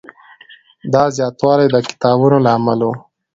دا 0.93 1.03
زیاتوالی 1.17 1.67
د 1.71 1.77
کتابونو 1.89 2.37
له 2.45 2.49
امله 2.57 2.85
و. 2.89 2.91